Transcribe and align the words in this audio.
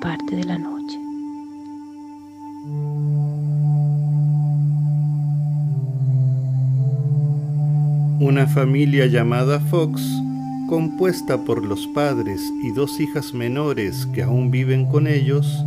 parte 0.00 0.36
de 0.36 0.44
la 0.44 0.58
noche. 0.58 0.98
Una 8.20 8.46
familia 8.46 9.06
llamada 9.06 9.60
Fox, 9.60 10.02
compuesta 10.68 11.38
por 11.44 11.64
los 11.64 11.86
padres 11.88 12.52
y 12.62 12.72
dos 12.72 12.98
hijas 13.00 13.32
menores 13.32 14.06
que 14.12 14.22
aún 14.22 14.50
viven 14.50 14.86
con 14.86 15.06
ellos, 15.06 15.64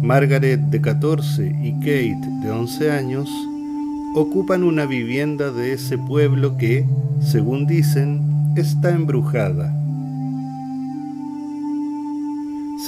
Margaret 0.00 0.60
de 0.60 0.80
14 0.80 1.56
y 1.62 1.72
Kate 1.80 2.28
de 2.42 2.50
11 2.50 2.90
años, 2.92 3.28
ocupan 4.14 4.62
una 4.62 4.86
vivienda 4.86 5.50
de 5.50 5.72
ese 5.72 5.98
pueblo 5.98 6.56
que, 6.56 6.86
según 7.20 7.66
dicen, 7.66 8.22
está 8.56 8.90
embrujada. 8.90 9.77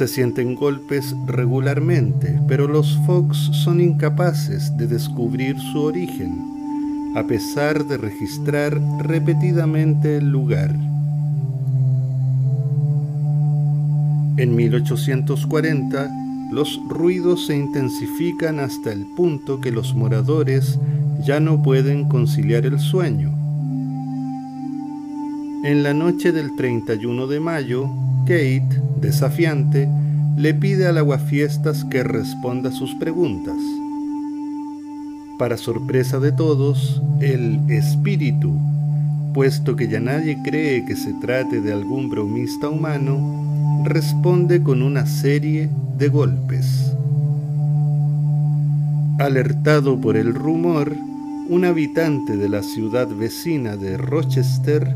Se 0.01 0.09
sienten 0.09 0.55
golpes 0.55 1.15
regularmente, 1.27 2.41
pero 2.49 2.67
los 2.67 2.97
Fox 3.05 3.37
son 3.53 3.83
incapaces 3.83 4.75
de 4.79 4.87
descubrir 4.87 5.61
su 5.61 5.83
origen, 5.83 7.13
a 7.17 7.27
pesar 7.27 7.85
de 7.85 7.99
registrar 7.99 8.81
repetidamente 9.01 10.17
el 10.17 10.31
lugar. 10.31 10.75
En 14.39 14.57
1840, 14.57 16.11
los 16.51 16.81
ruidos 16.89 17.45
se 17.45 17.59
intensifican 17.59 18.59
hasta 18.59 18.93
el 18.93 19.05
punto 19.05 19.61
que 19.61 19.71
los 19.71 19.95
moradores 19.95 20.79
ya 21.27 21.41
no 21.41 21.63
pueden 21.63 22.09
conciliar 22.09 22.65
el 22.65 22.79
sueño. 22.79 23.29
En 25.63 25.83
la 25.83 25.93
noche 25.93 26.33
del 26.33 26.57
31 26.57 27.27
de 27.27 27.39
mayo, 27.39 27.87
Kate, 28.31 28.81
desafiante, 29.01 29.89
le 30.37 30.55
pide 30.55 30.87
al 30.87 30.99
aguafiestas 30.99 31.85
que 31.85 32.05
responda 32.05 32.71
sus 32.71 32.95
preguntas. 32.95 33.57
Para 35.37 35.57
sorpresa 35.57 36.21
de 36.21 36.31
todos, 36.31 37.03
el 37.21 37.59
espíritu, 37.69 38.57
puesto 39.35 39.75
que 39.75 39.89
ya 39.89 39.99
nadie 39.99 40.39
cree 40.45 40.85
que 40.85 40.95
se 40.95 41.13
trate 41.15 41.61
de 41.61 41.73
algún 41.73 42.09
bromista 42.09 42.69
humano, 42.69 43.83
responde 43.85 44.63
con 44.63 44.81
una 44.83 45.07
serie 45.07 45.69
de 45.99 46.07
golpes. 46.07 46.95
Alertado 49.19 50.01
por 50.01 50.17
el 50.17 50.37
rumor, 50.37 50.95
un 51.49 51.65
habitante 51.65 52.37
de 52.37 52.49
la 52.49 52.63
ciudad 52.63 53.09
vecina 53.09 53.77
de 53.77 53.97
Rochester 53.97 54.95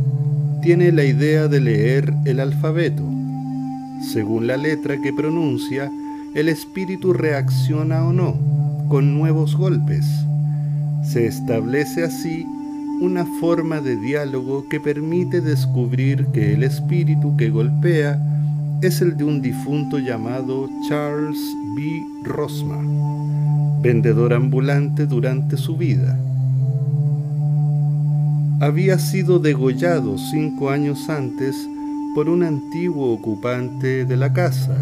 tiene 0.62 0.92
la 0.92 1.02
idea 1.02 1.48
de 1.48 1.58
leer 1.58 2.14
el 2.26 2.38
alfabeto. 2.38 3.13
Según 4.00 4.46
la 4.46 4.56
letra 4.56 5.00
que 5.00 5.12
pronuncia, 5.12 5.90
el 6.34 6.48
espíritu 6.48 7.12
reacciona 7.12 8.04
o 8.04 8.12
no, 8.12 8.36
con 8.88 9.16
nuevos 9.16 9.56
golpes. 9.56 10.06
Se 11.02 11.26
establece 11.26 12.04
así 12.04 12.46
una 13.00 13.24
forma 13.40 13.80
de 13.80 13.96
diálogo 13.96 14.68
que 14.68 14.80
permite 14.80 15.40
descubrir 15.40 16.26
que 16.32 16.54
el 16.54 16.62
espíritu 16.62 17.36
que 17.36 17.50
golpea 17.50 18.18
es 18.82 19.00
el 19.00 19.16
de 19.16 19.24
un 19.24 19.42
difunto 19.42 19.98
llamado 19.98 20.68
Charles 20.88 21.38
B. 21.76 22.02
Rosma, 22.24 22.78
vendedor 23.82 24.32
ambulante 24.32 25.06
durante 25.06 25.56
su 25.56 25.76
vida 25.76 26.18
había 28.60 28.98
sido 28.98 29.38
degollado 29.38 30.16
cinco 30.16 30.70
años 30.70 31.10
antes 31.10 31.68
por 32.14 32.28
un 32.28 32.44
antiguo 32.44 33.12
ocupante 33.12 34.04
de 34.04 34.16
la 34.16 34.32
casa, 34.32 34.76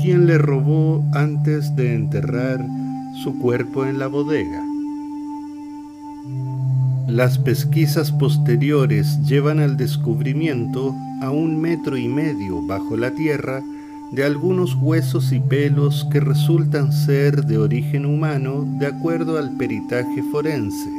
quien 0.00 0.26
le 0.26 0.36
robó 0.36 1.02
antes 1.14 1.74
de 1.74 1.94
enterrar 1.94 2.64
su 3.24 3.38
cuerpo 3.38 3.86
en 3.86 3.98
la 3.98 4.08
bodega. 4.08 4.62
Las 7.08 7.38
pesquisas 7.38 8.12
posteriores 8.12 9.18
llevan 9.26 9.58
al 9.58 9.76
descubrimiento 9.76 10.94
a 11.22 11.30
un 11.30 11.60
metro 11.60 11.96
y 11.96 12.08
medio 12.08 12.64
bajo 12.66 12.96
la 12.96 13.10
tierra 13.12 13.62
de 14.12 14.24
algunos 14.24 14.74
huesos 14.74 15.32
y 15.32 15.40
pelos 15.40 16.06
que 16.12 16.20
resultan 16.20 16.92
ser 16.92 17.46
de 17.46 17.58
origen 17.58 18.04
humano 18.04 18.66
de 18.78 18.86
acuerdo 18.86 19.38
al 19.38 19.56
peritaje 19.56 20.22
forense. 20.30 20.90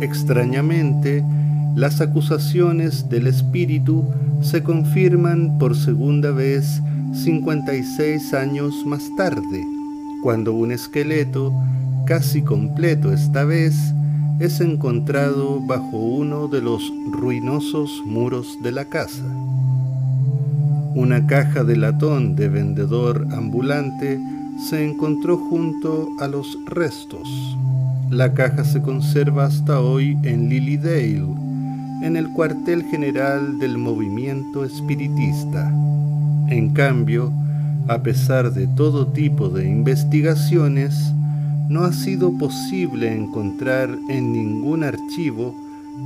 Extrañamente, 0.00 1.24
las 1.74 2.00
acusaciones 2.00 3.08
del 3.08 3.28
espíritu 3.28 4.04
se 4.40 4.62
confirman 4.62 5.58
por 5.58 5.76
segunda 5.76 6.30
vez 6.30 6.80
56 7.12 8.34
años 8.34 8.84
más 8.86 9.10
tarde, 9.16 9.64
cuando 10.22 10.52
un 10.52 10.72
esqueleto, 10.72 11.52
casi 12.06 12.42
completo 12.42 13.12
esta 13.12 13.44
vez, 13.44 13.74
es 14.38 14.60
encontrado 14.60 15.60
bajo 15.60 15.98
uno 15.98 16.48
de 16.48 16.60
los 16.60 16.92
ruinosos 17.10 18.02
muros 18.06 18.58
de 18.62 18.72
la 18.72 18.84
casa. 18.84 19.24
Una 20.94 21.26
caja 21.26 21.64
de 21.64 21.76
latón 21.76 22.36
de 22.36 22.48
vendedor 22.48 23.26
ambulante 23.32 24.20
se 24.68 24.84
encontró 24.84 25.36
junto 25.36 26.08
a 26.20 26.28
los 26.28 26.58
restos. 26.66 27.28
La 28.10 28.32
caja 28.32 28.64
se 28.64 28.80
conserva 28.80 29.46
hasta 29.46 29.80
hoy 29.80 30.16
en 30.22 30.48
Lilydale, 30.48 31.24
en 32.02 32.16
el 32.16 32.30
cuartel 32.30 32.84
general 32.84 33.58
del 33.58 33.78
movimiento 33.78 34.64
espiritista. 34.64 35.68
En 36.48 36.70
cambio, 36.72 37.32
a 37.88 38.02
pesar 38.02 38.52
de 38.52 38.66
todo 38.68 39.08
tipo 39.08 39.48
de 39.48 39.68
investigaciones, 39.68 41.12
no 41.68 41.84
ha 41.84 41.92
sido 41.92 42.36
posible 42.38 43.12
encontrar 43.14 43.90
en 44.08 44.32
ningún 44.32 44.84
archivo 44.84 45.54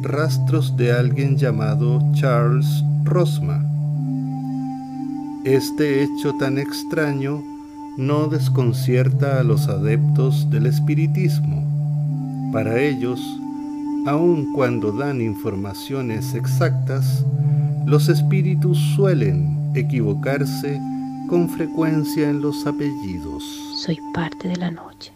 rastros 0.02 0.76
de 0.76 0.92
alguien 0.92 1.36
llamado 1.36 2.00
Charles 2.14 2.84
Rosma. 3.04 3.64
Este 5.44 6.02
hecho 6.02 6.34
tan 6.38 6.58
extraño 6.58 7.42
no 7.96 8.28
desconcierta 8.28 9.38
a 9.38 9.42
los 9.42 9.68
adeptos 9.68 10.48
del 10.50 10.66
espiritismo 10.66 11.62
para 12.52 12.80
ellos, 12.80 13.20
aun 14.06 14.52
cuando 14.52 14.92
dan 14.92 15.20
informaciones 15.20 16.34
exactas, 16.34 17.24
los 17.86 18.08
espíritus 18.08 18.78
suelen 18.96 19.72
equivocarse 19.74 20.80
con 21.28 21.48
frecuencia 21.48 22.28
en 22.28 22.40
los 22.40 22.66
apellidos. 22.66 23.44
Soy 23.76 23.98
parte 24.12 24.48
de 24.48 24.56
la 24.56 24.70
noche. 24.70 25.12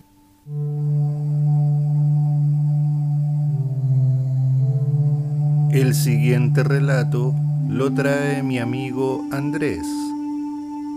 El 5.72 5.94
siguiente 5.94 6.62
relato 6.62 7.34
lo 7.68 7.92
trae 7.92 8.42
mi 8.42 8.58
amigo 8.58 9.24
Andrés 9.30 9.86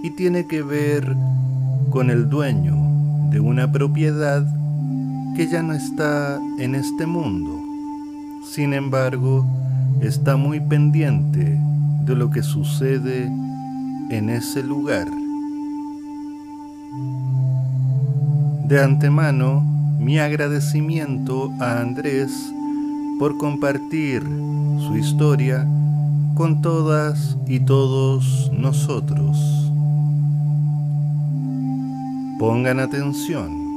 y 0.03 0.11
tiene 0.11 0.45
que 0.47 0.61
ver 0.61 1.15
con 1.89 2.09
el 2.09 2.29
dueño 2.29 2.77
de 3.29 3.39
una 3.39 3.71
propiedad 3.71 4.45
que 5.35 5.47
ya 5.47 5.63
no 5.63 5.73
está 5.73 6.39
en 6.59 6.75
este 6.75 7.05
mundo. 7.05 7.58
Sin 8.43 8.73
embargo, 8.73 9.45
está 10.01 10.35
muy 10.35 10.59
pendiente 10.59 11.57
de 12.05 12.15
lo 12.15 12.29
que 12.29 12.41
sucede 12.41 13.25
en 14.09 14.29
ese 14.29 14.63
lugar. 14.63 15.07
De 18.67 18.81
antemano, 18.81 19.61
mi 19.99 20.19
agradecimiento 20.19 21.51
a 21.59 21.79
Andrés 21.81 22.31
por 23.19 23.37
compartir 23.37 24.23
su 24.23 24.95
historia 24.95 25.67
con 26.35 26.61
todas 26.61 27.37
y 27.47 27.59
todos 27.59 28.51
nosotros. 28.53 29.37
Pongan 32.39 32.79
atención. 32.79 33.68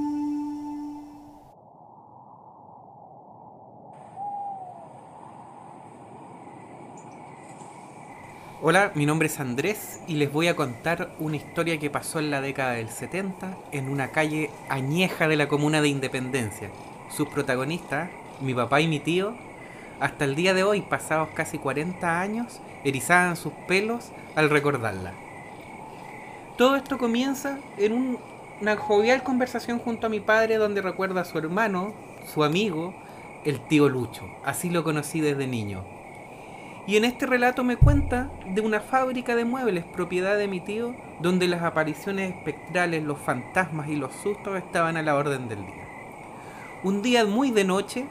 Hola, 8.64 8.92
mi 8.94 9.06
nombre 9.06 9.26
es 9.26 9.40
Andrés 9.40 9.98
y 10.06 10.14
les 10.14 10.32
voy 10.32 10.46
a 10.46 10.54
contar 10.54 11.10
una 11.18 11.34
historia 11.34 11.80
que 11.80 11.90
pasó 11.90 12.20
en 12.20 12.30
la 12.30 12.40
década 12.40 12.74
del 12.74 12.90
70 12.90 13.56
en 13.72 13.88
una 13.88 14.12
calle 14.12 14.50
añeja 14.68 15.26
de 15.26 15.34
la 15.34 15.48
comuna 15.48 15.82
de 15.82 15.88
Independencia. 15.88 16.70
Sus 17.10 17.26
protagonistas, 17.26 18.08
mi 18.40 18.54
papá 18.54 18.80
y 18.80 18.86
mi 18.86 19.00
tío, 19.00 19.34
hasta 19.98 20.24
el 20.24 20.36
día 20.36 20.54
de 20.54 20.62
hoy, 20.62 20.80
pasados 20.82 21.30
casi 21.34 21.58
40 21.58 22.20
años, 22.20 22.60
erizaban 22.84 23.34
sus 23.34 23.52
pelos 23.66 24.12
al 24.36 24.48
recordarla. 24.48 25.12
Todo 26.56 26.76
esto 26.76 26.98
comienza 26.98 27.58
en 27.78 28.16
una 28.60 28.76
jovial 28.76 29.24
conversación 29.24 29.80
junto 29.80 30.06
a 30.06 30.10
mi 30.10 30.20
padre 30.20 30.54
donde 30.54 30.82
recuerda 30.82 31.22
a 31.22 31.24
su 31.24 31.36
hermano, 31.36 31.94
su 32.32 32.44
amigo, 32.44 32.94
el 33.44 33.58
tío 33.66 33.88
Lucho. 33.88 34.22
Así 34.44 34.70
lo 34.70 34.84
conocí 34.84 35.20
desde 35.20 35.48
niño 35.48 35.82
Y 36.86 36.96
en 36.96 37.04
este 37.04 37.26
relato 37.26 37.62
me 37.62 37.76
cuenta 37.76 38.28
de 38.44 38.60
una 38.60 38.80
fábrica 38.80 39.36
de 39.36 39.44
muebles 39.44 39.84
propiedad 39.84 40.36
de 40.36 40.48
mi 40.48 40.60
tío, 40.60 40.96
donde 41.20 41.46
las 41.46 41.62
apariciones 41.62 42.34
espectrales, 42.34 43.04
los 43.04 43.18
fantasmas 43.18 43.88
y 43.88 43.94
los 43.94 44.12
sustos 44.16 44.56
estaban 44.58 44.96
a 44.96 45.02
la 45.02 45.14
orden 45.14 45.48
del 45.48 45.64
día. 45.64 45.86
Un 46.82 47.00
día 47.00 47.24
muy 47.24 47.52
de 47.52 47.62
noche, 47.62 48.06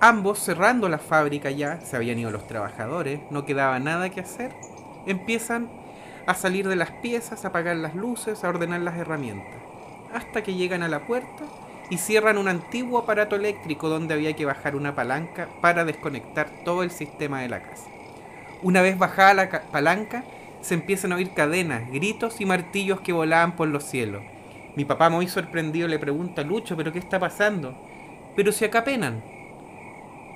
ambos 0.00 0.38
cerrando 0.38 0.88
la 0.88 0.98
fábrica 0.98 1.50
ya, 1.50 1.80
se 1.80 1.96
habían 1.96 2.20
ido 2.20 2.30
los 2.30 2.46
trabajadores, 2.46 3.20
no 3.30 3.44
quedaba 3.44 3.80
nada 3.80 4.10
que 4.10 4.20
hacer, 4.20 4.52
empiezan 5.06 5.68
a 6.26 6.34
salir 6.34 6.68
de 6.68 6.76
las 6.76 6.92
piezas, 6.92 7.44
a 7.44 7.48
apagar 7.48 7.76
las 7.76 7.96
luces, 7.96 8.44
a 8.44 8.48
ordenar 8.48 8.80
las 8.82 8.96
herramientas, 8.96 9.60
hasta 10.14 10.44
que 10.44 10.54
llegan 10.54 10.84
a 10.84 10.88
la 10.88 11.04
puerta 11.04 11.44
y 11.90 11.98
cierran 11.98 12.38
un 12.38 12.48
antiguo 12.48 12.98
aparato 12.98 13.36
eléctrico 13.36 13.88
donde 13.88 14.14
había 14.14 14.34
que 14.34 14.44
bajar 14.44 14.76
una 14.76 14.94
palanca 14.94 15.48
para 15.60 15.84
desconectar 15.84 16.48
todo 16.64 16.82
el 16.82 16.90
sistema 16.90 17.40
de 17.40 17.48
la 17.48 17.62
casa. 17.62 17.88
Una 18.62 18.82
vez 18.82 18.98
bajada 18.98 19.34
la 19.34 19.62
palanca, 19.70 20.24
se 20.60 20.74
empiezan 20.74 21.12
a 21.12 21.16
oír 21.16 21.32
cadenas, 21.32 21.90
gritos 21.90 22.40
y 22.40 22.46
martillos 22.46 23.00
que 23.00 23.12
volaban 23.12 23.56
por 23.56 23.68
los 23.68 23.84
cielos. 23.84 24.22
Mi 24.76 24.84
papá, 24.84 25.08
muy 25.08 25.28
sorprendido, 25.28 25.88
le 25.88 25.98
pregunta, 25.98 26.42
Lucho, 26.42 26.76
¿pero 26.76 26.92
qué 26.92 26.98
está 26.98 27.18
pasando? 27.18 27.74
Pero 28.36 28.52
si 28.52 28.64
acá 28.64 28.84
penan. 28.84 29.22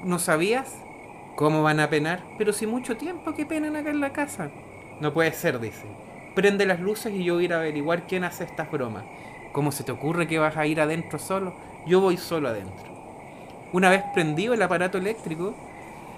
¿No 0.05 0.19
sabías? 0.19 0.75
¿Cómo 1.37 1.62
van 1.62 1.81
a 1.81 1.88
penar? 1.90 2.22
Pero 2.38 2.52
si 2.52 2.66
mucho 2.66 2.96
tiempo 2.96 3.34
que 3.34 3.46
penan 3.46 3.76
acá 3.76 3.90
en 3.90 4.00
la 4.00 4.12
casa. 4.12 4.50
No 5.00 5.12
puede 5.12 5.32
ser, 5.32 5.60
dice. 5.60 5.84
Prende 6.34 6.66
las 6.66 6.81
luces 6.81 7.12
y 7.12 7.25
yo 7.25 7.34
voy 7.34 7.43
a 7.43 7.46
ir 7.46 7.52
a 7.52 7.58
averiguar 7.58 8.06
quién 8.06 8.25
hace 8.25 8.44
estas 8.44 8.70
bromas. 8.70 9.05
¿Cómo 9.52 9.70
se 9.70 9.84
te 9.84 9.93
ocurre 9.93 10.26
que 10.26 10.38
vas 10.38 10.56
a 10.56 10.66
ir 10.66 10.81
adentro 10.81 11.19
solo? 11.19 11.52
Yo 11.87 12.00
voy 12.00 12.16
solo 12.16 12.49
adentro. 12.49 12.90
Una 13.72 13.90
vez 13.90 14.02
prendido 14.14 14.54
el 14.54 14.62
aparato 14.62 14.99
eléctrico, 14.99 15.54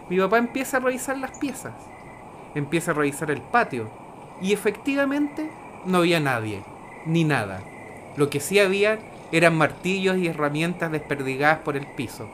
mi 0.09 0.19
papá 0.19 0.39
empieza 0.39 0.77
a 0.77 0.81
revisar 0.81 1.19
las 1.19 1.37
piezas. 1.39 1.75
Empieza 2.55 2.93
a 2.93 2.95
revisar 2.95 3.31
el 3.31 3.43
patio. 3.43 3.91
Y 4.41 4.53
efectivamente 4.53 5.49
no 5.85 5.99
había 5.99 6.21
nadie, 6.21 6.63
ni 7.07 7.25
nada. 7.25 7.61
Lo 8.17 8.31
que 8.31 8.41
sí 8.41 8.59
había 8.59 8.99
eran 9.33 9.57
martillos 9.57 10.17
y 10.19 10.29
herramientas 10.29 10.93
desperdigadas 10.93 11.59
por 11.59 11.77
el 11.77 11.87
piso. 11.87 12.29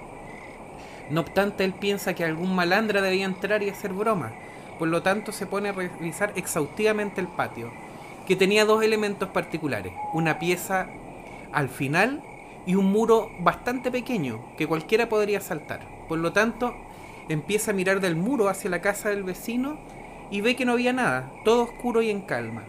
No 1.10 1.22
obstante, 1.22 1.64
él 1.64 1.72
piensa 1.72 2.14
que 2.14 2.24
algún 2.24 2.54
malandra 2.54 3.00
debía 3.00 3.24
entrar 3.24 3.62
y 3.62 3.70
hacer 3.70 3.92
broma, 3.92 4.32
por 4.78 4.88
lo 4.88 5.02
tanto 5.02 5.32
se 5.32 5.46
pone 5.46 5.70
a 5.70 5.72
revisar 5.72 6.32
exhaustivamente 6.36 7.20
el 7.20 7.26
patio, 7.26 7.70
que 8.30 8.36
tenía 8.36 8.64
dos 8.64 8.84
elementos 8.84 9.28
particulares, 9.30 9.92
una 10.12 10.38
pieza 10.38 10.86
al 11.50 11.68
final 11.68 12.22
y 12.64 12.76
un 12.76 12.84
muro 12.84 13.28
bastante 13.40 13.90
pequeño 13.90 14.54
que 14.56 14.68
cualquiera 14.68 15.08
podría 15.08 15.40
saltar. 15.40 15.80
Por 16.08 16.20
lo 16.20 16.32
tanto, 16.32 16.72
empieza 17.28 17.72
a 17.72 17.74
mirar 17.74 17.98
del 17.98 18.14
muro 18.14 18.48
hacia 18.48 18.70
la 18.70 18.80
casa 18.80 19.08
del 19.08 19.24
vecino 19.24 19.78
y 20.30 20.42
ve 20.42 20.54
que 20.54 20.64
no 20.64 20.74
había 20.74 20.92
nada, 20.92 21.32
todo 21.44 21.64
oscuro 21.64 22.02
y 22.02 22.10
en 22.10 22.20
calma. 22.20 22.62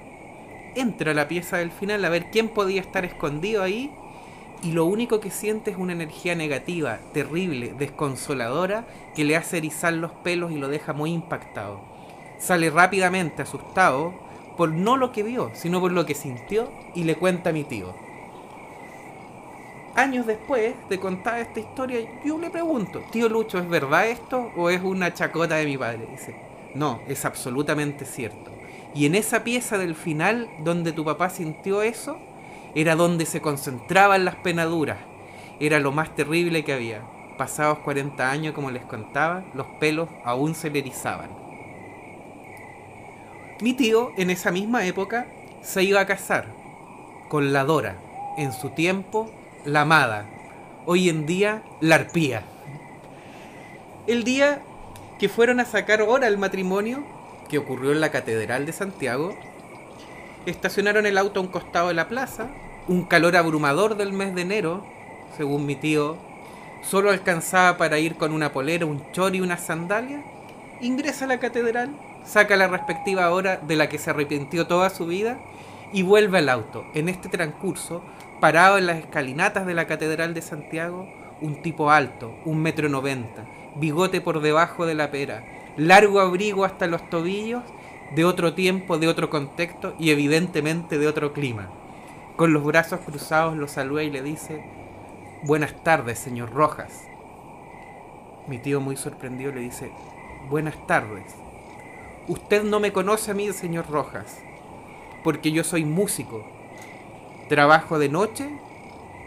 Entra 0.73 1.11
a 1.11 1.13
la 1.13 1.27
pieza 1.27 1.57
del 1.57 1.69
final 1.69 2.03
a 2.05 2.09
ver 2.09 2.31
quién 2.31 2.49
podía 2.49 2.81
estar 2.81 3.05
escondido 3.05 3.61
ahí 3.61 3.91
y 4.63 4.71
lo 4.71 4.85
único 4.85 5.19
que 5.19 5.29
siente 5.29 5.69
es 5.69 5.77
una 5.77 5.93
energía 5.93 6.33
negativa, 6.33 6.97
terrible, 7.13 7.75
desconsoladora, 7.77 8.87
que 9.15 9.25
le 9.25 9.37
hace 9.37 9.57
erizar 9.57 9.93
los 9.93 10.11
pelos 10.11 10.51
y 10.51 10.57
lo 10.57 10.69
deja 10.69 10.93
muy 10.93 11.13
impactado. 11.13 11.81
Sale 12.39 12.71
rápidamente 12.71 13.43
asustado 13.43 14.30
por 14.57 14.71
no 14.71 14.97
lo 14.97 15.11
que 15.11 15.23
vio, 15.23 15.51
sino 15.53 15.79
por 15.79 15.91
lo 15.91 16.05
que 16.05 16.15
sintió 16.15 16.69
y 16.93 17.03
le 17.03 17.15
cuenta 17.15 17.49
a 17.49 17.53
mi 17.53 17.63
tío. 17.63 17.93
Años 19.95 20.25
después 20.25 20.73
de 20.89 20.99
contar 20.99 21.39
esta 21.39 21.59
historia, 21.59 21.99
yo 22.23 22.37
le 22.37 22.49
pregunto, 22.49 23.01
tío 23.11 23.27
Lucho, 23.27 23.59
¿es 23.59 23.67
verdad 23.67 24.07
esto 24.07 24.51
o 24.55 24.69
es 24.69 24.81
una 24.81 25.13
chacota 25.13 25.55
de 25.55 25.65
mi 25.65 25.77
padre? 25.77 26.07
Dice, 26.09 26.33
no, 26.73 27.01
es 27.07 27.25
absolutamente 27.25 28.05
cierto. 28.05 28.51
Y 28.93 29.05
en 29.05 29.15
esa 29.15 29.43
pieza 29.43 29.77
del 29.77 29.95
final 29.95 30.49
donde 30.59 30.93
tu 30.93 31.03
papá 31.03 31.29
sintió 31.29 31.81
eso, 31.81 32.17
era 32.73 32.95
donde 32.95 33.25
se 33.25 33.41
concentraban 33.41 34.23
las 34.23 34.35
penaduras. 34.35 34.97
Era 35.59 35.79
lo 35.79 35.91
más 35.91 36.15
terrible 36.15 36.63
que 36.63 36.73
había. 36.73 37.01
Pasados 37.37 37.79
40 37.79 38.29
años, 38.29 38.53
como 38.53 38.71
les 38.71 38.83
contaba, 38.83 39.43
los 39.53 39.67
pelos 39.79 40.07
aún 40.23 40.55
se 40.55 40.69
le 40.69 40.79
erizaban. 40.79 41.40
Mi 43.61 43.73
tío, 43.73 44.11
en 44.17 44.29
esa 44.29 44.51
misma 44.51 44.85
época, 44.85 45.27
se 45.61 45.83
iba 45.83 46.01
a 46.01 46.07
casar 46.07 46.47
con 47.29 47.53
la 47.53 47.63
Dora. 47.63 47.95
En 48.37 48.51
su 48.53 48.71
tiempo, 48.71 49.31
la 49.65 49.81
amada. 49.81 50.25
Hoy 50.85 51.09
en 51.09 51.25
día, 51.25 51.63
la 51.79 51.95
arpía. 51.95 52.43
El 54.07 54.23
día 54.23 54.61
que 55.19 55.29
fueron 55.29 55.59
a 55.59 55.65
sacar 55.65 56.01
hora 56.01 56.27
el 56.27 56.37
matrimonio, 56.37 57.03
que 57.49 57.59
ocurrió 57.59 57.91
en 57.91 58.01
la 58.01 58.09
Catedral 58.09 58.65
de 58.65 58.73
Santiago, 58.73 59.35
Estacionaron 60.45 61.05
el 61.05 61.19
auto 61.19 61.39
a 61.39 61.43
un 61.43 61.49
costado 61.49 61.89
de 61.89 61.93
la 61.93 62.07
plaza. 62.07 62.47
Un 62.87 63.03
calor 63.03 63.35
abrumador 63.35 63.95
del 63.95 64.11
mes 64.11 64.33
de 64.33 64.41
enero, 64.41 64.83
según 65.37 65.67
mi 65.67 65.75
tío, 65.75 66.17
solo 66.81 67.11
alcanzaba 67.11 67.77
para 67.77 67.99
ir 67.99 68.15
con 68.15 68.33
una 68.33 68.51
polera, 68.51 68.87
un 68.87 69.11
chor 69.11 69.35
y 69.35 69.41
una 69.41 69.57
sandalia. 69.57 70.23
Ingresa 70.81 71.25
a 71.25 71.27
la 71.27 71.39
catedral, 71.39 71.91
saca 72.23 72.55
la 72.55 72.67
respectiva 72.67 73.31
hora 73.31 73.57
de 73.57 73.75
la 73.75 73.89
que 73.89 73.97
se 73.97 74.09
arrepintió 74.09 74.67
toda 74.67 74.89
su 74.89 75.05
vida 75.05 75.39
y 75.93 76.03
vuelve 76.03 76.39
al 76.39 76.49
auto. 76.49 76.85
En 76.93 77.09
este 77.09 77.29
transcurso, 77.29 78.01
parado 78.39 78.77
en 78.77 78.87
las 78.87 78.97
escalinatas 78.97 79.65
de 79.65 79.73
la 79.73 79.87
Catedral 79.87 80.33
de 80.33 80.41
Santiago, 80.41 81.07
un 81.41 81.61
tipo 81.61 81.91
alto, 81.91 82.35
un 82.45 82.61
metro 82.61 82.89
noventa, 82.89 83.45
bigote 83.75 84.21
por 84.21 84.41
debajo 84.41 84.85
de 84.85 84.95
la 84.95 85.11
pera, 85.11 85.43
largo 85.77 86.19
abrigo 86.19 86.65
hasta 86.65 86.87
los 86.87 87.09
tobillos 87.09 87.63
de 88.15 88.25
otro 88.25 88.53
tiempo, 88.53 88.97
de 88.97 89.07
otro 89.07 89.29
contexto 89.29 89.95
y 89.97 90.11
evidentemente 90.11 90.97
de 90.97 91.07
otro 91.07 91.33
clima. 91.33 91.69
Con 92.35 92.53
los 92.53 92.63
brazos 92.63 92.99
cruzados 93.01 93.57
lo 93.57 93.67
saluda 93.67 94.03
y 94.03 94.09
le 94.09 94.21
dice, 94.21 94.63
Buenas 95.43 95.83
tardes, 95.83 96.19
señor 96.19 96.51
Rojas. 96.53 97.07
Mi 98.47 98.59
tío 98.59 98.79
muy 98.79 98.95
sorprendido 98.95 99.51
le 99.51 99.61
dice, 99.61 99.91
Buenas 100.49 100.75
tardes. 100.87 101.40
Usted 102.31 102.63
no 102.63 102.79
me 102.79 102.93
conoce 102.93 103.31
a 103.31 103.33
mí, 103.33 103.51
señor 103.51 103.89
Rojas, 103.89 104.39
porque 105.21 105.51
yo 105.51 105.65
soy 105.65 105.83
músico. 105.83 106.45
Trabajo 107.49 107.99
de 107.99 108.07
noche 108.07 108.47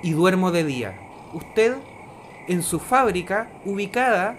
y 0.03 0.13
duermo 0.13 0.51
de 0.53 0.65
día. 0.65 0.99
Usted, 1.35 1.77
en 2.49 2.63
su 2.63 2.81
fábrica, 2.81 3.51
ubicada 3.67 4.39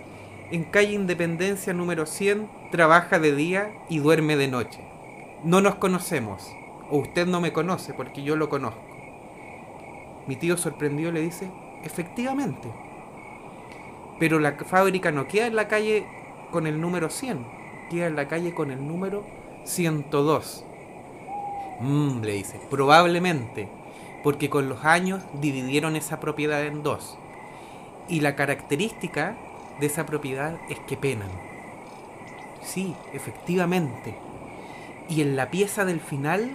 en 0.49 0.63
calle 0.63 0.93
Independencia 0.93 1.73
número 1.73 2.07
100, 2.07 2.49
trabaja 2.71 3.19
de 3.19 3.35
día 3.35 3.71
y 3.87 3.99
duerme 3.99 4.35
de 4.35 4.47
noche. 4.47 4.79
No 5.43 5.61
nos 5.61 5.75
conocemos, 5.75 6.51
o 6.89 6.97
usted 6.97 7.27
no 7.27 7.41
me 7.41 7.53
conoce 7.53 7.93
porque 7.93 8.23
yo 8.23 8.35
lo 8.35 8.49
conozco. 8.49 8.81
Mi 10.25 10.37
tío 10.37 10.57
sorprendido 10.57 11.11
le 11.11 11.21
dice, 11.21 11.51
efectivamente, 11.83 12.67
pero 14.17 14.39
la 14.39 14.53
fábrica 14.53 15.11
no 15.11 15.27
queda 15.27 15.45
en 15.45 15.55
la 15.55 15.67
calle 15.67 16.07
con 16.49 16.65
el 16.65 16.81
número 16.81 17.11
100, 17.11 17.54
queda 17.89 18.07
en 18.07 18.15
la 18.15 18.27
calle 18.27 18.53
con 18.53 18.71
el 18.71 18.87
número 18.87 19.25
102. 19.65 20.63
Mmm, 21.79 22.21
le 22.21 22.33
dice, 22.33 22.59
probablemente, 22.69 23.67
porque 24.23 24.49
con 24.49 24.69
los 24.69 24.85
años 24.85 25.23
dividieron 25.41 25.95
esa 25.95 26.19
propiedad 26.19 26.65
en 26.65 26.83
dos. 26.83 27.17
Y 28.07 28.21
la 28.21 28.35
característica 28.35 29.35
de 29.79 29.87
esa 29.87 30.05
propiedad 30.05 30.57
es 30.69 30.79
que 30.79 30.97
penan. 30.97 31.29
Sí, 32.63 32.95
efectivamente. 33.13 34.15
Y 35.09 35.21
en 35.21 35.35
la 35.35 35.51
pieza 35.51 35.85
del 35.85 35.99
final 35.99 36.49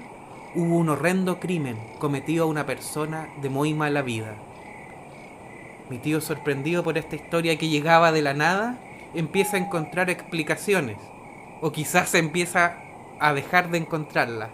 hubo 0.54 0.76
un 0.76 0.88
horrendo 0.88 1.38
crimen 1.38 1.76
cometido 1.99 2.44
a 2.44 2.49
una 2.49 2.66
persona 2.66 3.28
de 3.40 3.49
muy 3.49 3.75
mala 3.75 4.02
vida. 4.02 4.34
Mi 5.88 5.99
tío, 5.99 6.20
sorprendido 6.20 6.82
por 6.82 6.99
esta 6.99 7.16
historia 7.16 7.56
que 7.56 7.68
llegaba 7.68 8.12
de 8.12 8.22
la 8.22 8.34
nada, 8.34 8.78
empieza 9.14 9.56
a 9.56 9.60
encontrar 9.60 10.10
explicaciones, 10.10 10.96
o 11.60 11.72
quizás 11.72 12.14
empieza 12.14 12.76
a 13.18 13.32
dejar 13.34 13.70
de 13.70 13.78
encontrarla. 13.78 14.50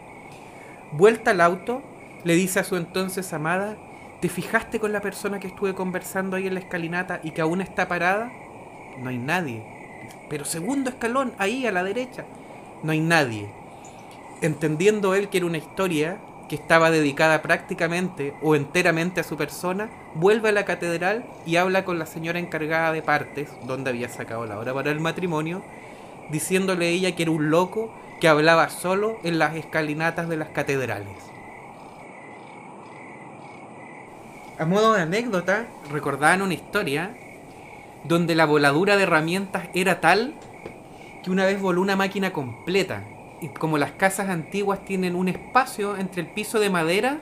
Vuelta 0.92 1.32
al 1.32 1.40
auto, 1.40 1.82
le 2.24 2.34
dice 2.34 2.60
a 2.60 2.64
su 2.64 2.76
entonces 2.76 3.32
amada, 3.32 3.76
¿te 4.20 4.28
fijaste 4.28 4.80
con 4.80 4.92
la 4.92 5.00
persona 5.00 5.40
que 5.40 5.48
estuve 5.48 5.74
conversando 5.74 6.36
ahí 6.36 6.46
en 6.46 6.54
la 6.54 6.60
escalinata 6.60 7.20
y 7.22 7.30
que 7.30 7.40
aún 7.42 7.60
está 7.60 7.88
parada? 7.88 8.32
No 8.98 9.10
hay 9.10 9.18
nadie. 9.18 9.62
Pero 10.28 10.44
segundo 10.44 10.90
escalón, 10.90 11.32
ahí 11.38 11.66
a 11.66 11.72
la 11.72 11.84
derecha, 11.84 12.24
no 12.82 12.92
hay 12.92 13.00
nadie. 13.00 13.48
Entendiendo 14.40 15.14
él 15.14 15.28
que 15.28 15.38
era 15.38 15.46
una 15.46 15.58
historia 15.58 16.18
que 16.48 16.56
estaba 16.56 16.90
dedicada 16.90 17.42
prácticamente 17.42 18.34
o 18.42 18.54
enteramente 18.54 19.20
a 19.20 19.24
su 19.24 19.36
persona, 19.36 19.90
vuelve 20.14 20.50
a 20.50 20.52
la 20.52 20.64
catedral 20.64 21.24
y 21.44 21.56
habla 21.56 21.84
con 21.84 21.98
la 21.98 22.06
señora 22.06 22.38
encargada 22.38 22.92
de 22.92 23.02
partes, 23.02 23.50
donde 23.66 23.90
había 23.90 24.08
sacado 24.08 24.46
la 24.46 24.58
hora 24.58 24.72
para 24.72 24.90
el 24.90 25.00
matrimonio, 25.00 25.62
diciéndole 26.30 26.88
ella 26.88 27.14
que 27.14 27.22
era 27.22 27.32
un 27.32 27.50
loco 27.50 27.92
que 28.20 28.28
hablaba 28.28 28.68
solo 28.68 29.18
en 29.22 29.38
las 29.38 29.56
escalinatas 29.56 30.28
de 30.28 30.36
las 30.36 30.48
catedrales. 30.48 31.16
A 34.58 34.64
modo 34.64 34.94
de 34.94 35.02
anécdota, 35.02 35.66
recordaban 35.90 36.40
una 36.40 36.54
historia 36.54 37.14
donde 38.04 38.34
la 38.34 38.46
voladura 38.46 38.96
de 38.96 39.02
herramientas 39.02 39.68
era 39.74 40.00
tal 40.00 40.34
que 41.22 41.30
una 41.30 41.44
vez 41.44 41.60
voló 41.60 41.82
una 41.82 41.96
máquina 41.96 42.32
completa. 42.32 43.04
Y 43.42 43.48
como 43.48 43.76
las 43.76 43.92
casas 43.92 44.30
antiguas 44.30 44.82
tienen 44.86 45.14
un 45.14 45.28
espacio 45.28 45.98
entre 45.98 46.22
el 46.22 46.28
piso 46.28 46.58
de 46.58 46.70
madera 46.70 47.18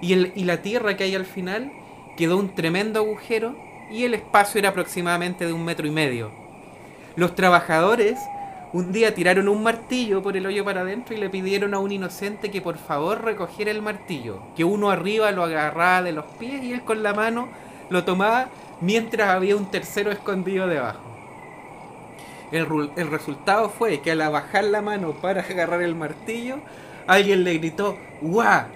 y, 0.00 0.14
el, 0.14 0.32
y 0.34 0.44
la 0.44 0.62
tierra 0.62 0.96
que 0.96 1.04
hay 1.04 1.14
al 1.14 1.26
final, 1.26 1.70
quedó 2.16 2.38
un 2.38 2.54
tremendo 2.54 3.00
agujero 3.00 3.54
y 3.90 4.04
el 4.04 4.14
espacio 4.14 4.58
era 4.58 4.70
aproximadamente 4.70 5.44
de 5.44 5.52
un 5.52 5.64
metro 5.64 5.86
y 5.86 5.90
medio. 5.90 6.45
Los 7.16 7.34
trabajadores 7.34 8.18
un 8.72 8.92
día 8.92 9.14
tiraron 9.14 9.48
un 9.48 9.62
martillo 9.62 10.22
por 10.22 10.36
el 10.36 10.44
hoyo 10.44 10.62
para 10.62 10.82
adentro 10.82 11.14
y 11.14 11.18
le 11.18 11.30
pidieron 11.30 11.72
a 11.72 11.78
un 11.78 11.92
inocente 11.92 12.50
que 12.50 12.60
por 12.60 12.76
favor 12.76 13.24
recogiera 13.24 13.70
el 13.70 13.80
martillo, 13.80 14.42
que 14.54 14.64
uno 14.64 14.90
arriba 14.90 15.30
lo 15.32 15.44
agarraba 15.44 16.02
de 16.02 16.12
los 16.12 16.26
pies 16.38 16.62
y 16.62 16.72
él 16.72 16.82
con 16.82 17.02
la 17.02 17.14
mano 17.14 17.48
lo 17.88 18.04
tomaba 18.04 18.48
mientras 18.82 19.30
había 19.30 19.56
un 19.56 19.70
tercero 19.70 20.10
escondido 20.10 20.66
debajo. 20.66 21.00
El, 22.52 23.10
resultado 23.10 23.70
fue 23.70 24.00
que 24.00 24.12
al 24.12 24.18
bajar 24.18 24.64
la 24.64 24.82
mano 24.82 25.12
para 25.12 25.40
agarrar 25.40 25.80
el 25.82 25.94
martillo, 25.94 26.58
alguien 27.06 27.44
le 27.44 27.54
gritó 27.58 27.96
¡Guau! 28.20 28.66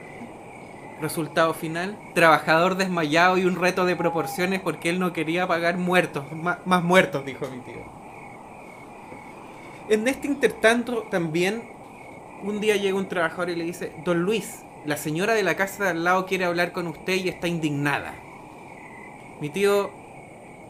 Resultado 1.02 1.52
final, 1.52 1.96
trabajador 2.14 2.76
desmayado 2.76 3.38
y 3.38 3.44
un 3.44 3.56
reto 3.56 3.84
de 3.86 3.96
proporciones 3.96 4.60
porque 4.60 4.88
él 4.88 4.98
no 4.98 5.12
quería 5.12 5.46
pagar 5.46 5.76
muertos, 5.76 6.24
más, 6.32 6.82
muertos, 6.82 7.24
dijo 7.24 7.46
mi 7.48 7.58
tío. 7.60 7.99
En 9.90 10.06
este 10.06 10.28
intertanto 10.28 11.08
también, 11.10 11.64
un 12.44 12.60
día 12.60 12.76
llega 12.76 12.96
un 12.96 13.08
trabajador 13.08 13.50
y 13.50 13.56
le 13.56 13.64
dice, 13.64 13.92
Don 14.04 14.22
Luis, 14.22 14.60
la 14.86 14.96
señora 14.96 15.34
de 15.34 15.42
la 15.42 15.56
casa 15.56 15.82
de 15.82 15.90
al 15.90 16.04
lado 16.04 16.26
quiere 16.26 16.44
hablar 16.44 16.70
con 16.70 16.86
usted 16.86 17.14
y 17.14 17.28
está 17.28 17.48
indignada. 17.48 18.14
Mi 19.40 19.50
tío, 19.50 19.90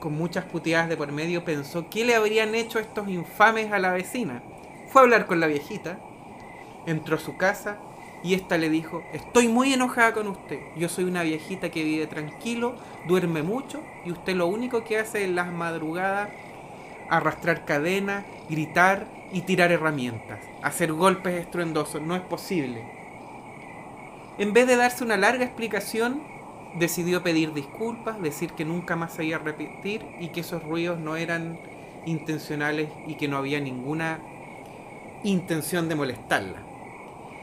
con 0.01 0.15
muchas 0.15 0.47
puteadas 0.47 0.89
de 0.89 0.97
por 0.97 1.13
medio, 1.13 1.45
pensó 1.45 1.91
qué 1.91 2.07
le 2.07 2.15
habrían 2.15 2.55
hecho 2.55 2.79
estos 2.79 3.09
infames 3.09 3.71
a 3.73 3.79
la 3.79 3.93
vecina. 3.93 4.43
Fue 4.89 5.03
a 5.03 5.05
hablar 5.05 5.27
con 5.27 5.39
la 5.39 5.49
viejita, 5.49 5.99
entró 6.87 7.17
a 7.17 7.21
su 7.21 7.37
casa, 7.37 7.77
y 8.23 8.33
esta 8.33 8.57
le 8.57 8.71
dijo, 8.71 9.03
estoy 9.13 9.49
muy 9.49 9.75
enojada 9.75 10.15
con 10.15 10.29
usted. 10.29 10.61
Yo 10.77 10.89
soy 10.89 11.05
una 11.05 11.25
viejita 11.25 11.71
que 11.71 11.85
vive 11.85 12.07
tranquilo, 12.07 12.75
duerme 13.07 13.43
mucho 13.43 13.83
y 14.07 14.13
usted 14.13 14.35
lo 14.35 14.47
único 14.47 14.83
que 14.83 14.99
hace 14.99 15.25
en 15.25 15.35
las 15.35 15.53
madrugadas 15.53 16.31
arrastrar 17.11 17.65
cadenas, 17.65 18.25
gritar 18.49 19.07
y 19.33 19.43
tirar 19.43 19.73
herramientas, 19.73 20.41
hacer 20.63 20.93
golpes 20.93 21.35
estruendosos. 21.35 22.01
No 22.03 22.15
es 22.15 22.23
posible. 22.23 22.83
En 24.39 24.53
vez 24.53 24.67
de 24.67 24.77
darse 24.77 25.05
una 25.05 25.17
larga 25.17 25.45
explicación, 25.45 26.23
decidió 26.79 27.23
pedir 27.23 27.53
disculpas, 27.53 28.21
decir 28.23 28.53
que 28.53 28.65
nunca 28.65 28.97
más 28.97 29.13
se 29.15 29.25
iba 29.25 29.37
a 29.37 29.41
repetir 29.41 30.07
y 30.19 30.29
que 30.29 30.41
esos 30.41 30.63
ruidos 30.63 30.99
no 30.99 31.17
eran 31.17 31.59
intencionales 32.07 32.89
y 33.07 33.17
que 33.17 33.29
no 33.29 33.37
había 33.37 33.61
ninguna 33.61 34.21
intención 35.23 35.89
de 35.89 35.97
molestarla 35.97 36.71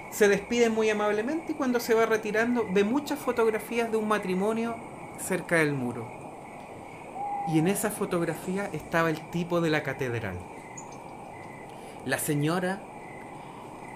se 0.10 0.28
despide 0.28 0.70
muy 0.70 0.90
amablemente 0.90 1.52
y 1.52 1.56
cuando 1.56 1.80
se 1.80 1.94
va 1.94 2.06
retirando 2.06 2.66
ve 2.72 2.84
muchas 2.84 3.20
fotografías 3.20 3.92
de 3.92 3.98
un 3.98 4.08
matrimonio 4.08 4.76
cerca 5.20 5.58
del 5.58 5.74
muro. 5.74 6.17
Y 7.48 7.60
en 7.60 7.68
esa 7.68 7.92
fotografía 7.92 8.70
estaba 8.74 9.10
el 9.10 9.20
tipo 9.30 9.62
de 9.62 9.70
la 9.70 9.84
catedral. 9.84 10.38
La 12.06 12.18
señora 12.18 12.82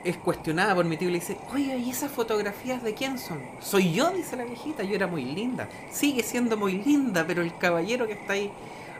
es 0.03 0.17
cuestionada 0.17 0.73
por 0.73 0.85
mi 0.85 0.97
tío 0.97 1.09
y 1.09 1.11
le 1.11 1.19
dice, 1.19 1.37
oye, 1.53 1.77
¿y 1.77 1.89
esas 1.89 2.11
fotografías 2.11 2.81
de 2.81 2.93
quién 2.93 3.19
son? 3.19 3.39
Soy 3.59 3.93
yo, 3.93 4.09
dice 4.11 4.35
la 4.35 4.45
viejita, 4.45 4.83
yo 4.83 4.95
era 4.95 5.07
muy 5.07 5.25
linda. 5.25 5.69
Sigue 5.91 6.23
siendo 6.23 6.57
muy 6.57 6.81
linda, 6.81 7.25
pero 7.27 7.41
el 7.41 7.55
caballero 7.57 8.07
que 8.07 8.13
está 8.13 8.33
ahí, 8.33 8.51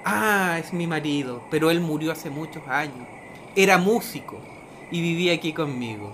ah, 0.06 0.58
es 0.60 0.74
mi 0.74 0.86
marido, 0.86 1.42
pero 1.50 1.72
él 1.72 1.80
murió 1.80 2.12
hace 2.12 2.30
muchos 2.30 2.68
años. 2.68 3.08
Era 3.56 3.78
músico 3.78 4.38
y 4.92 5.02
vivía 5.02 5.34
aquí 5.34 5.54
conmigo. 5.54 6.14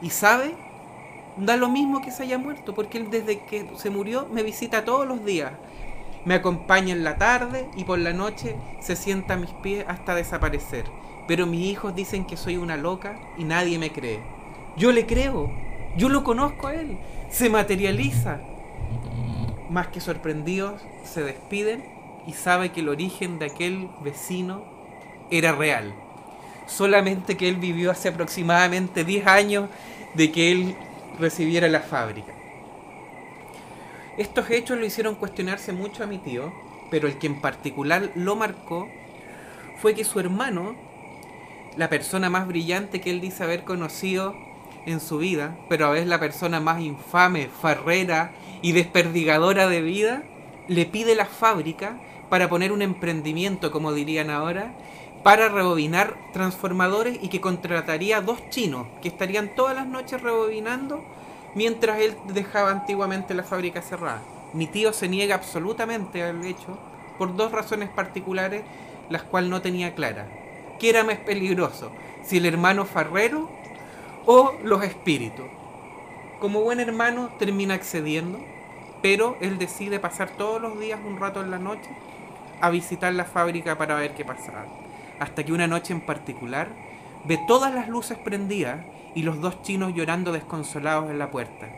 Y 0.00 0.10
sabe, 0.10 0.54
da 1.36 1.56
lo 1.56 1.68
mismo 1.68 2.00
que 2.00 2.10
se 2.10 2.22
haya 2.22 2.38
muerto, 2.38 2.74
porque 2.74 2.98
él 2.98 3.10
desde 3.10 3.40
que 3.40 3.68
se 3.76 3.90
murió 3.90 4.26
me 4.32 4.42
visita 4.42 4.84
todos 4.84 5.06
los 5.06 5.24
días. 5.24 5.52
Me 6.24 6.34
acompaña 6.34 6.92
en 6.92 7.04
la 7.04 7.18
tarde 7.18 7.68
y 7.76 7.84
por 7.84 7.98
la 7.98 8.14
noche 8.14 8.56
se 8.80 8.96
sienta 8.96 9.34
a 9.34 9.36
mis 9.36 9.50
pies 9.50 9.84
hasta 9.88 10.14
desaparecer. 10.14 10.84
Pero 11.28 11.46
mis 11.46 11.66
hijos 11.66 11.94
dicen 11.94 12.24
que 12.24 12.36
soy 12.36 12.56
una 12.56 12.76
loca 12.76 13.18
y 13.36 13.44
nadie 13.44 13.78
me 13.78 13.90
cree. 13.90 14.20
Yo 14.76 14.90
le 14.92 15.06
creo, 15.06 15.50
yo 15.96 16.08
lo 16.08 16.24
conozco 16.24 16.68
a 16.68 16.74
él, 16.74 16.98
se 17.30 17.50
materializa. 17.50 18.40
Más 19.68 19.88
que 19.88 20.00
sorprendidos, 20.00 20.82
se 21.04 21.22
despiden 21.22 21.84
y 22.26 22.32
sabe 22.32 22.72
que 22.72 22.80
el 22.80 22.88
origen 22.88 23.38
de 23.38 23.46
aquel 23.46 23.90
vecino 24.02 24.64
era 25.30 25.52
real. 25.52 25.94
Solamente 26.66 27.36
que 27.36 27.48
él 27.48 27.56
vivió 27.56 27.90
hace 27.90 28.08
aproximadamente 28.08 29.04
10 29.04 29.26
años 29.26 29.68
de 30.14 30.32
que 30.32 30.52
él 30.52 30.76
recibiera 31.18 31.68
la 31.68 31.80
fábrica. 31.80 32.32
Estos 34.16 34.48
hechos 34.50 34.78
lo 34.78 34.86
hicieron 34.86 35.16
cuestionarse 35.16 35.72
mucho 35.72 36.04
a 36.04 36.06
mi 36.06 36.18
tío, 36.18 36.52
pero 36.88 37.08
el 37.08 37.18
que 37.18 37.26
en 37.26 37.40
particular 37.40 38.12
lo 38.14 38.36
marcó 38.36 38.88
fue 39.80 39.94
que 39.94 40.04
su 40.04 40.20
hermano, 40.20 40.76
la 41.76 41.88
persona 41.88 42.30
más 42.30 42.46
brillante 42.46 43.00
que 43.00 43.10
él 43.10 43.20
dice 43.20 43.42
haber 43.42 43.64
conocido 43.64 44.36
en 44.86 45.00
su 45.00 45.18
vida, 45.18 45.56
pero 45.68 45.86
a 45.86 45.90
veces 45.90 46.06
la 46.06 46.20
persona 46.20 46.60
más 46.60 46.80
infame, 46.80 47.48
farrera 47.48 48.30
y 48.62 48.70
desperdigadora 48.70 49.66
de 49.66 49.82
vida, 49.82 50.22
le 50.68 50.86
pide 50.86 51.16
la 51.16 51.26
fábrica 51.26 51.98
para 52.30 52.48
poner 52.48 52.70
un 52.70 52.82
emprendimiento, 52.82 53.72
como 53.72 53.92
dirían 53.92 54.30
ahora, 54.30 54.74
para 55.24 55.48
rebobinar 55.48 56.14
transformadores 56.32 57.18
y 57.20 57.28
que 57.28 57.40
contrataría 57.40 58.20
dos 58.20 58.38
chinos 58.50 58.86
que 59.02 59.08
estarían 59.08 59.56
todas 59.56 59.74
las 59.74 59.88
noches 59.88 60.22
rebobinando 60.22 61.02
mientras 61.54 62.00
él 62.00 62.16
dejaba 62.26 62.70
antiguamente 62.70 63.34
la 63.34 63.42
fábrica 63.42 63.82
cerrada. 63.82 64.22
Mi 64.52 64.66
tío 64.66 64.92
se 64.92 65.08
niega 65.08 65.34
absolutamente 65.34 66.22
al 66.22 66.44
hecho 66.44 66.78
por 67.18 67.36
dos 67.36 67.52
razones 67.52 67.88
particulares, 67.88 68.62
las 69.08 69.22
cuales 69.22 69.50
no 69.50 69.62
tenía 69.62 69.94
clara. 69.94 70.26
¿Qué 70.78 70.90
era 70.90 71.04
más 71.04 71.18
peligroso? 71.18 71.90
¿Si 72.24 72.38
el 72.38 72.46
hermano 72.46 72.84
farrero 72.84 73.50
o 74.26 74.54
los 74.62 74.82
espíritus? 74.82 75.46
Como 76.40 76.62
buen 76.62 76.80
hermano 76.80 77.30
termina 77.38 77.74
accediendo, 77.74 78.38
pero 79.02 79.36
él 79.40 79.58
decide 79.58 80.00
pasar 80.00 80.30
todos 80.30 80.60
los 80.60 80.78
días 80.78 81.00
un 81.04 81.18
rato 81.18 81.40
en 81.40 81.50
la 81.50 81.58
noche 81.58 81.90
a 82.60 82.70
visitar 82.70 83.12
la 83.12 83.24
fábrica 83.24 83.76
para 83.76 83.94
ver 83.94 84.14
qué 84.14 84.24
pasaba 84.24 84.64
hasta 85.18 85.44
que 85.44 85.52
una 85.52 85.66
noche 85.66 85.92
en 85.92 86.00
particular 86.00 86.68
ve 87.24 87.38
todas 87.46 87.74
las 87.74 87.88
luces 87.88 88.18
prendidas 88.18 88.84
y 89.14 89.22
los 89.22 89.40
dos 89.40 89.62
chinos 89.62 89.94
llorando 89.94 90.32
desconsolados 90.32 91.10
en 91.10 91.18
la 91.18 91.30
puerta. 91.30 91.68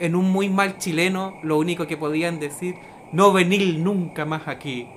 En 0.00 0.14
un 0.14 0.30
muy 0.30 0.48
mal 0.48 0.78
chileno, 0.78 1.34
lo 1.42 1.58
único 1.58 1.86
que 1.86 1.96
podían 1.96 2.38
decir, 2.40 2.76
no 3.12 3.32
venir 3.32 3.78
nunca 3.78 4.24
más 4.24 4.48
aquí. 4.48 4.88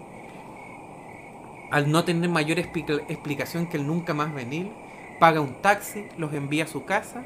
Al 1.71 1.91
no 1.91 2.03
tener 2.03 2.29
mayor 2.29 2.59
explicación 2.59 3.67
que 3.67 3.77
el 3.77 3.87
nunca 3.87 4.13
más 4.13 4.33
venir, 4.33 4.71
paga 5.19 5.41
un 5.41 5.61
taxi, 5.61 6.05
los 6.17 6.33
envía 6.33 6.65
a 6.65 6.67
su 6.67 6.85
casa 6.85 7.23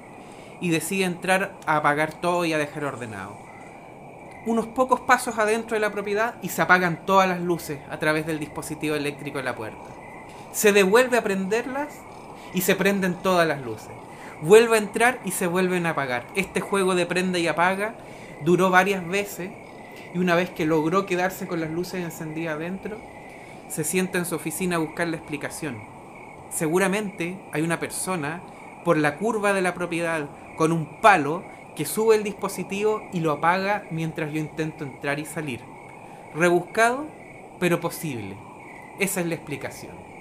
y 0.61 0.69
decide 0.69 1.05
entrar 1.05 1.55
a 1.65 1.77
apagar 1.77 2.13
todo 2.13 2.45
y 2.45 2.53
a 2.53 2.57
dejar 2.57 2.85
ordenado. 2.85 3.37
Unos 4.45 4.67
pocos 4.67 4.99
pasos 5.01 5.39
adentro 5.39 5.75
de 5.75 5.81
la 5.81 5.91
propiedad 5.91 6.35
y 6.41 6.49
se 6.49 6.61
apagan 6.61 7.05
todas 7.05 7.27
las 7.27 7.41
luces 7.41 7.79
a 7.89 7.97
través 7.97 8.25
del 8.27 8.39
dispositivo 8.39 8.95
eléctrico 8.95 9.39
de 9.39 9.43
la 9.43 9.55
puerta 9.55 9.95
se 10.55 10.71
devuelve 10.71 11.17
a 11.17 11.23
prenderlas 11.23 11.89
y 12.55 12.61
se 12.61 12.75
prenden 12.75 13.15
todas 13.15 13.47
las 13.47 13.61
luces. 13.61 13.91
Vuelve 14.41 14.75
a 14.75 14.79
entrar 14.79 15.19
y 15.25 15.31
se 15.31 15.45
vuelven 15.45 15.85
a 15.85 15.91
apagar. 15.91 16.25
Este 16.35 16.61
juego 16.61 16.95
de 16.95 17.05
prende 17.05 17.39
y 17.41 17.47
apaga 17.47 17.95
duró 18.43 18.71
varias 18.71 19.05
veces 19.05 19.51
y 20.13 20.17
una 20.17 20.35
vez 20.35 20.49
que 20.49 20.65
logró 20.65 21.05
quedarse 21.05 21.47
con 21.47 21.59
las 21.59 21.69
luces 21.69 22.03
encendidas 22.03 22.55
adentro, 22.55 22.97
se 23.67 23.83
sienta 23.83 24.17
en 24.17 24.25
su 24.25 24.35
oficina 24.35 24.77
a 24.77 24.79
buscar 24.79 25.07
la 25.09 25.17
explicación. 25.17 25.77
Seguramente 26.49 27.37
hay 27.51 27.61
una 27.61 27.79
persona 27.79 28.41
por 28.85 28.97
la 28.97 29.17
curva 29.17 29.51
de 29.51 29.61
la 29.61 29.73
propiedad 29.73 30.29
con 30.57 30.71
un 30.71 31.01
palo 31.01 31.43
que 31.75 31.85
sube 31.85 32.15
el 32.15 32.23
dispositivo 32.23 33.01
y 33.11 33.19
lo 33.19 33.33
apaga 33.33 33.83
mientras 33.91 34.31
yo 34.31 34.39
intento 34.39 34.85
entrar 34.85 35.19
y 35.19 35.25
salir. 35.25 35.59
Rebuscado, 36.33 37.05
pero 37.59 37.81
posible. 37.81 38.37
Esa 38.99 39.19
es 39.19 39.27
la 39.27 39.35
explicación 39.35 40.14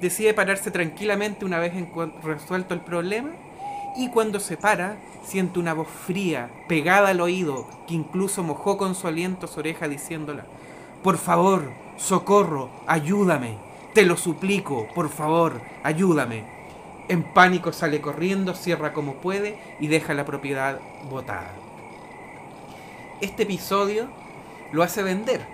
decide 0.00 0.34
pararse 0.34 0.70
tranquilamente 0.70 1.44
una 1.44 1.58
vez 1.58 1.72
resuelto 2.22 2.74
el 2.74 2.80
problema 2.80 3.30
y 3.96 4.10
cuando 4.10 4.40
se 4.40 4.56
para 4.56 4.96
siente 5.24 5.58
una 5.58 5.74
voz 5.74 5.88
fría 5.88 6.50
pegada 6.68 7.08
al 7.08 7.20
oído 7.20 7.66
que 7.88 7.94
incluso 7.94 8.42
mojó 8.42 8.76
con 8.76 8.94
su 8.94 9.06
aliento 9.06 9.46
su 9.46 9.60
oreja 9.60 9.88
diciéndola, 9.88 10.44
por 11.02 11.18
favor, 11.18 11.70
socorro, 11.96 12.70
ayúdame, 12.86 13.56
te 13.94 14.04
lo 14.04 14.16
suplico, 14.16 14.86
por 14.94 15.08
favor, 15.08 15.60
ayúdame. 15.82 16.44
En 17.08 17.22
pánico 17.22 17.72
sale 17.72 18.00
corriendo, 18.00 18.54
cierra 18.54 18.92
como 18.92 19.14
puede 19.14 19.58
y 19.78 19.86
deja 19.86 20.12
la 20.12 20.24
propiedad 20.24 20.80
botada. 21.08 21.52
Este 23.20 23.44
episodio 23.44 24.08
lo 24.72 24.82
hace 24.82 25.02
vender. 25.02 25.46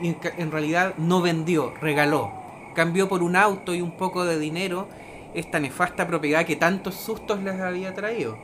en 0.00 0.52
realidad 0.52 0.94
no 0.98 1.22
vendió, 1.22 1.72
regaló 1.80 2.45
cambió 2.76 3.08
por 3.08 3.22
un 3.22 3.34
auto 3.34 3.74
y 3.74 3.80
un 3.80 3.90
poco 3.90 4.24
de 4.24 4.38
dinero 4.38 4.86
esta 5.34 5.58
nefasta 5.58 6.06
propiedad 6.06 6.44
que 6.44 6.56
tantos 6.56 6.94
sustos 6.94 7.42
les 7.42 7.58
había 7.60 7.94
traído. 7.94 8.38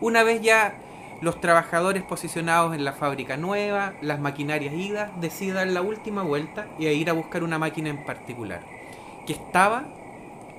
Una 0.00 0.24
vez 0.24 0.40
ya 0.40 0.74
los 1.20 1.40
trabajadores 1.40 2.02
posicionados 2.02 2.74
en 2.74 2.84
la 2.84 2.94
fábrica 2.94 3.36
nueva, 3.36 3.92
las 4.00 4.18
maquinarias 4.18 4.74
idas, 4.74 5.10
deciden 5.20 5.54
dar 5.54 5.66
la 5.68 5.82
última 5.82 6.22
vuelta 6.22 6.66
y 6.78 6.86
ir 6.88 7.10
a 7.10 7.12
buscar 7.12 7.44
una 7.44 7.58
máquina 7.58 7.90
en 7.90 8.04
particular, 8.04 8.62
que 9.26 9.34
estaba 9.34 9.84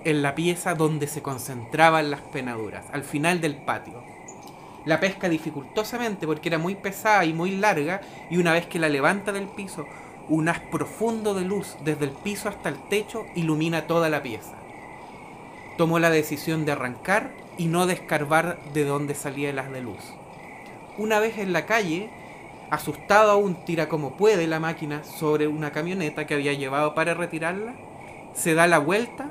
en 0.05 0.21
la 0.21 0.35
pieza 0.35 0.75
donde 0.75 1.07
se 1.07 1.21
concentraban 1.21 2.11
las 2.11 2.21
penaduras, 2.21 2.85
al 2.93 3.03
final 3.03 3.41
del 3.41 3.55
patio. 3.55 4.03
La 4.85 4.99
pesca 4.99 5.29
dificultosamente 5.29 6.27
porque 6.27 6.49
era 6.49 6.57
muy 6.57 6.75
pesada 6.75 7.25
y 7.25 7.33
muy 7.33 7.55
larga 7.55 8.01
y 8.29 8.37
una 8.37 8.53
vez 8.53 8.67
que 8.67 8.79
la 8.79 8.89
levanta 8.89 9.31
del 9.31 9.47
piso, 9.47 9.85
un 10.29 10.49
haz 10.49 10.59
profundo 10.59 11.33
de 11.33 11.43
luz 11.43 11.75
desde 11.83 12.05
el 12.05 12.11
piso 12.11 12.49
hasta 12.49 12.69
el 12.69 12.77
techo 12.89 13.25
ilumina 13.35 13.87
toda 13.87 14.09
la 14.09 14.23
pieza. 14.23 14.55
Tomó 15.77 15.99
la 15.99 16.09
decisión 16.09 16.65
de 16.65 16.71
arrancar 16.71 17.31
y 17.57 17.65
no 17.65 17.85
descarbar 17.85 18.57
de 18.73 18.85
dónde 18.85 19.15
salía 19.15 19.49
el 19.49 19.59
haz 19.59 19.71
de 19.71 19.81
luz. 19.81 20.01
Una 20.97 21.19
vez 21.19 21.37
en 21.37 21.53
la 21.53 21.65
calle, 21.65 22.09
asustado 22.69 23.31
aún 23.31 23.65
tira 23.65 23.89
como 23.89 24.15
puede 24.15 24.47
la 24.47 24.59
máquina 24.59 25.03
sobre 25.03 25.47
una 25.47 25.71
camioneta 25.71 26.25
que 26.25 26.35
había 26.35 26.53
llevado 26.53 26.93
para 26.93 27.13
retirarla, 27.13 27.73
se 28.33 28.53
da 28.53 28.67
la 28.67 28.79
vuelta 28.79 29.29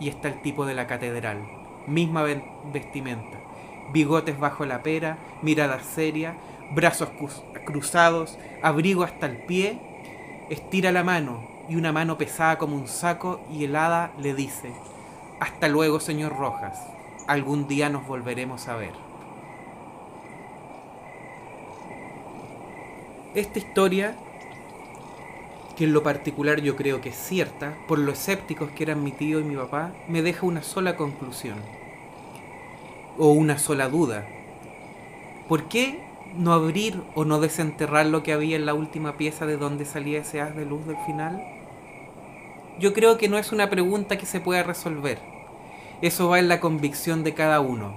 y 0.00 0.08
está 0.08 0.28
el 0.28 0.40
tipo 0.42 0.66
de 0.66 0.74
la 0.74 0.86
catedral, 0.86 1.38
misma 1.86 2.24
vestimenta, 2.72 3.38
bigotes 3.92 4.38
bajo 4.38 4.64
la 4.66 4.82
pera, 4.82 5.18
mirada 5.42 5.80
seria, 5.82 6.36
brazos 6.72 7.10
cruzados, 7.64 8.38
abrigo 8.62 9.02
hasta 9.02 9.26
el 9.26 9.38
pie, 9.38 9.78
estira 10.50 10.90
la 10.90 11.04
mano 11.04 11.40
y 11.68 11.76
una 11.76 11.92
mano 11.92 12.18
pesada 12.18 12.58
como 12.58 12.76
un 12.76 12.88
saco 12.88 13.40
y 13.50 13.64
helada 13.64 14.10
le 14.18 14.34
dice, 14.34 14.72
hasta 15.38 15.68
luego 15.68 16.00
señor 16.00 16.36
Rojas, 16.36 16.76
algún 17.28 17.68
día 17.68 17.88
nos 17.88 18.06
volveremos 18.06 18.66
a 18.66 18.74
ver. 18.74 18.92
Esta 23.32 23.60
historia, 23.60 24.16
que 25.76 25.84
en 25.84 25.92
lo 25.92 26.02
particular 26.02 26.60
yo 26.60 26.74
creo 26.74 27.00
que 27.00 27.10
es 27.10 27.16
cierta, 27.16 27.74
por 27.86 28.00
lo 28.00 28.10
escépticos 28.10 28.72
que 28.72 28.82
eran 28.82 29.04
mi 29.04 29.12
tío 29.12 29.38
y 29.38 29.44
mi 29.44 29.54
papá, 29.54 29.92
me 30.08 30.20
deja 30.20 30.46
una 30.46 30.64
sola 30.64 30.96
conclusión 30.96 31.58
o 33.18 33.30
una 33.30 33.56
sola 33.56 33.88
duda. 33.88 34.26
¿Por 35.48 35.68
qué 35.68 36.09
no 36.36 36.52
abrir 36.52 37.02
o 37.14 37.24
no 37.24 37.40
desenterrar 37.40 38.06
lo 38.06 38.22
que 38.22 38.32
había 38.32 38.56
en 38.56 38.66
la 38.66 38.74
última 38.74 39.16
pieza 39.16 39.46
de 39.46 39.56
donde 39.56 39.84
salía 39.84 40.20
ese 40.20 40.40
haz 40.40 40.54
de 40.56 40.64
luz 40.64 40.86
del 40.86 40.96
final? 41.06 41.42
Yo 42.78 42.92
creo 42.92 43.18
que 43.18 43.28
no 43.28 43.38
es 43.38 43.52
una 43.52 43.68
pregunta 43.68 44.16
que 44.16 44.26
se 44.26 44.40
pueda 44.40 44.62
resolver. 44.62 45.18
Eso 46.02 46.28
va 46.28 46.38
en 46.38 46.48
la 46.48 46.60
convicción 46.60 47.24
de 47.24 47.34
cada 47.34 47.60
uno. 47.60 47.94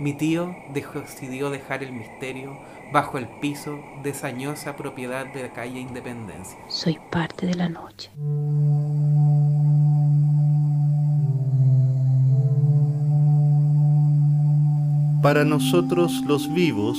Mi 0.00 0.12
tío 0.12 0.54
decidió 0.72 1.50
dejar 1.50 1.82
el 1.82 1.92
misterio 1.92 2.58
bajo 2.92 3.18
el 3.18 3.28
piso 3.40 3.78
de 4.02 4.14
sañosa 4.14 4.76
propiedad 4.76 5.26
de 5.26 5.42
la 5.42 5.52
calle 5.52 5.80
Independencia. 5.80 6.58
Soy 6.68 6.98
parte 7.10 7.46
de 7.46 7.54
la 7.54 7.68
noche. 7.68 8.10
Para 15.22 15.44
nosotros 15.44 16.22
los 16.26 16.52
vivos 16.54 16.98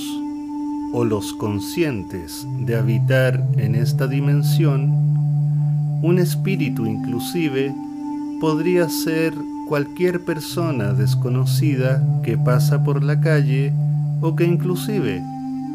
o 0.92 1.04
los 1.04 1.32
conscientes 1.34 2.46
de 2.60 2.76
habitar 2.76 3.44
en 3.56 3.74
esta 3.74 4.06
dimensión, 4.06 4.90
un 6.02 6.18
espíritu 6.18 6.86
inclusive 6.86 7.74
podría 8.40 8.88
ser 8.88 9.34
cualquier 9.68 10.24
persona 10.24 10.92
desconocida 10.92 12.02
que 12.24 12.36
pasa 12.36 12.82
por 12.82 13.04
la 13.04 13.20
calle 13.20 13.72
o 14.20 14.34
que 14.34 14.44
inclusive 14.44 15.22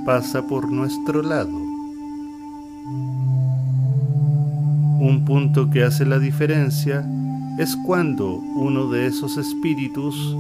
pasa 0.06 0.46
por 0.48 0.72
nuestro 0.72 1.22
lado. 1.22 1.66
Un 5.00 5.24
punto 5.26 5.70
que 5.70 5.84
hace 5.84 6.06
la 6.06 6.20
diferencia 6.20 7.06
es 7.58 7.76
cuando 7.76 8.36
uno 8.36 8.90
de 8.90 9.08
esos 9.08 9.38
espíritus 9.38 10.36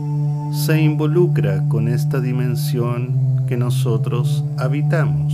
se 0.51 0.81
involucra 0.81 1.65
con 1.69 1.87
esta 1.87 2.19
dimensión 2.19 3.24
que 3.47 3.57
nosotros 3.57 4.43
habitamos. 4.57 5.33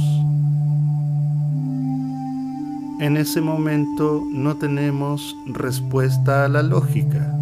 En 2.99 3.17
ese 3.17 3.41
momento 3.41 4.23
no 4.31 4.55
tenemos 4.57 5.35
respuesta 5.47 6.45
a 6.45 6.47
la 6.47 6.61
lógica. 6.61 7.33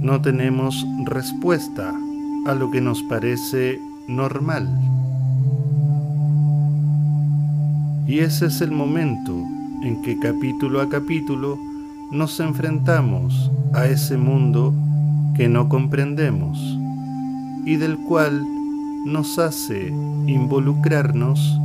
No 0.00 0.20
tenemos 0.20 0.84
respuesta 1.04 1.94
a 2.46 2.54
lo 2.54 2.70
que 2.70 2.80
nos 2.80 3.02
parece 3.04 3.78
normal. 4.08 4.68
Y 8.08 8.18
ese 8.18 8.46
es 8.46 8.60
el 8.60 8.72
momento 8.72 9.32
en 9.82 10.02
que 10.02 10.18
capítulo 10.18 10.80
a 10.80 10.88
capítulo 10.88 11.56
nos 12.10 12.40
enfrentamos 12.40 13.50
a 13.72 13.86
ese 13.86 14.16
mundo 14.16 14.74
que 15.36 15.48
no 15.48 15.68
comprendemos 15.68 16.58
y 17.64 17.76
del 17.76 17.96
cual 17.96 18.44
nos 19.04 19.38
hace 19.38 19.88
involucrarnos 19.88 21.58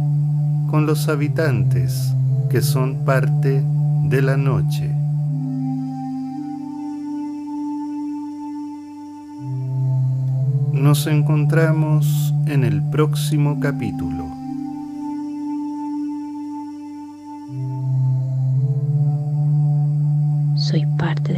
con 0.70 0.86
los 0.86 1.08
habitantes 1.08 2.14
que 2.50 2.62
son 2.62 3.06
parte 3.06 3.64
de 4.06 4.22
la 4.22 4.38
noche. 4.38 4.90
Nos 10.74 11.08
encontramos 11.08 12.34
en 12.46 12.64
el 12.64 12.82
próximo 12.90 13.60
capítulo. 13.60 14.26
Soy 20.56 20.86
parte 20.98 21.34
de. 21.34 21.37